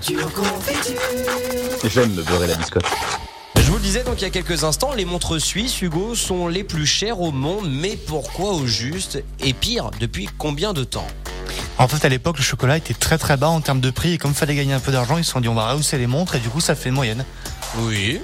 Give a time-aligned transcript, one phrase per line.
[0.00, 0.98] Culture Confiture.
[1.84, 2.86] J'aime me beurrer la biscotte.
[3.56, 6.48] Je vous le disais donc il y a quelques instants, les montres suisses, Hugo, sont
[6.48, 11.06] les plus chères au monde, mais pourquoi au juste Et pire, depuis combien de temps?
[11.76, 14.18] En fait, à l'époque, le chocolat était très très bas en termes de prix et
[14.18, 16.06] comme il fallait gagner un peu d'argent, ils se sont dit on va rehausser les
[16.06, 17.24] montres et du coup ça fait une moyenne.
[17.80, 18.20] Oui.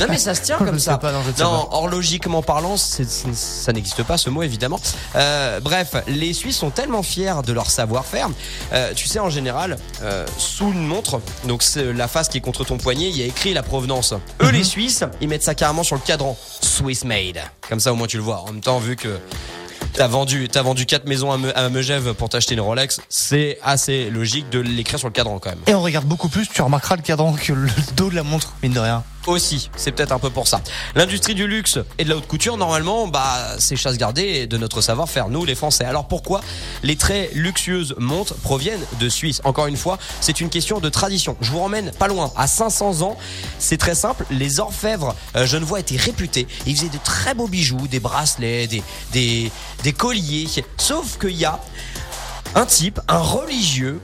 [0.00, 0.98] Non mais ça se tient comme ça.
[0.98, 1.68] pas, non, Non, pas.
[1.70, 4.78] or logiquement parlant, ça n'existe pas ce mot évidemment.
[5.14, 8.28] Euh, bref, les Suisses sont tellement fiers de leur savoir-faire.
[8.72, 12.42] Euh, tu sais, en général, euh, sous une montre, donc c'est la face qui est
[12.42, 14.12] contre ton poignet, il y a écrit la provenance.
[14.42, 14.50] Eux, Mhm.
[14.52, 17.40] les Suisses, ils mettent ça carrément sur le cadran, Swiss made.
[17.68, 18.40] Comme ça, au moins tu le vois.
[18.42, 19.18] En même temps, vu que
[19.92, 23.00] T'as vendu, t'as vendu quatre maisons à, Me- à Megève pour t'acheter une Rolex.
[23.08, 25.60] C'est assez logique de l'écrire sur le cadran quand même.
[25.66, 28.52] Et on regarde beaucoup plus, tu remarqueras le cadran que le dos de la montre,
[28.62, 29.02] mine de rien.
[29.26, 30.60] Aussi, c'est peut-être un peu pour ça.
[30.94, 34.80] L'industrie du luxe et de la haute couture, normalement, bah, c'est chasse gardée de notre
[34.80, 35.84] savoir-faire, nous, les Français.
[35.84, 36.40] Alors pourquoi
[36.84, 39.40] les très luxueuses montres proviennent de Suisse?
[39.44, 41.36] Encore une fois, c'est une question de tradition.
[41.40, 43.16] Je vous ramène pas loin, à 500 ans.
[43.58, 44.24] C'est très simple.
[44.30, 46.46] Les orfèvres euh, genevois étaient réputés.
[46.66, 49.50] Ils faisaient de très beaux bijoux, des bracelets, des, des,
[49.82, 50.46] des colliers.
[50.76, 51.58] Sauf qu'il y a
[52.54, 54.00] un type, un religieux,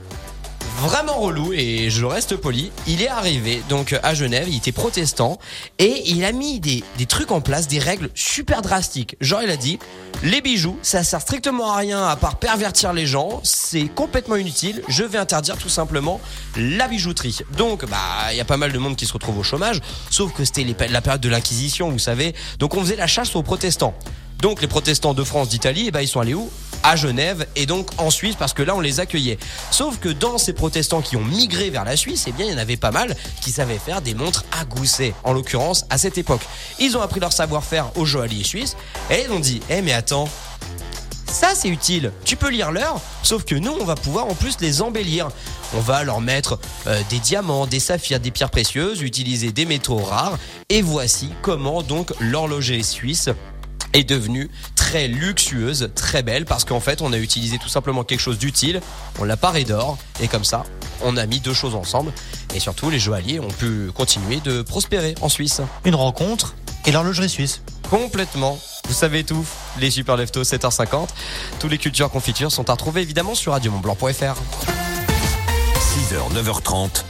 [0.79, 2.71] vraiment relou et je reste poli.
[2.87, 5.37] Il est arrivé donc à Genève, il était protestant
[5.79, 9.15] et il a mis des, des trucs en place, des règles super drastiques.
[9.21, 9.79] Genre il a dit
[10.23, 14.81] les bijoux, ça sert strictement à rien à part pervertir les gens, c'est complètement inutile.
[14.87, 16.21] Je vais interdire tout simplement
[16.55, 17.39] la bijouterie.
[17.57, 17.97] Donc bah
[18.31, 20.65] il y a pas mal de monde qui se retrouve au chômage, sauf que c'était
[20.89, 22.33] la période de l'inquisition, vous savez.
[22.59, 23.93] Donc on faisait la chasse aux protestants.
[24.39, 26.49] Donc les protestants de France, d'Italie, eh ben, ils sont allés où?
[26.83, 29.37] À Genève et donc en Suisse parce que là on les accueillait.
[29.71, 32.55] Sauf que dans ces protestants qui ont migré vers la Suisse, eh bien il y
[32.55, 35.13] en avait pas mal qui savaient faire des montres à gousset.
[35.23, 36.41] En l'occurrence à cette époque,
[36.79, 38.75] ils ont appris leur savoir-faire aux joailliers suisses
[39.09, 40.27] et ils ont dit "Eh mais attends,
[41.25, 42.11] ça c'est utile.
[42.25, 45.29] Tu peux lire l'heure, sauf que nous on va pouvoir en plus les embellir.
[45.75, 49.97] On va leur mettre euh, des diamants, des saphirs, des pierres précieuses, utiliser des métaux
[49.97, 50.37] rares.
[50.69, 53.29] Et voici comment donc l'horloger suisse
[53.93, 54.49] est devenue
[54.93, 58.79] très luxueuse, très belle, parce qu'en fait on a utilisé tout simplement quelque chose d'utile,
[59.17, 60.65] on l'a paré d'or, et comme ça
[61.01, 62.13] on a mis deux choses ensemble,
[62.53, 65.61] et surtout les joailliers ont pu continuer de prospérer en Suisse.
[65.83, 66.53] Une rencontre
[66.85, 67.63] et l'horlogerie suisse.
[67.89, 68.59] Complètement.
[68.87, 69.43] Vous savez tout,
[69.79, 71.07] les super leftos 7h50.
[71.59, 74.35] Tous les cultures confitures sont à retrouver évidemment sur radiomontblanc.fr.
[75.93, 77.01] 6h, 9h30,